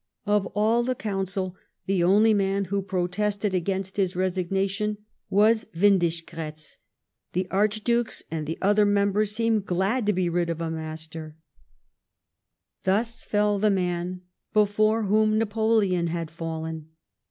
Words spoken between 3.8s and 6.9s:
his resignation was AVIndischgratz.